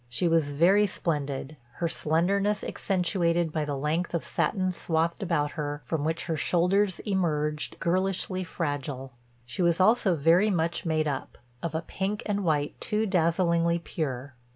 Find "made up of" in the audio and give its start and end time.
10.87-11.75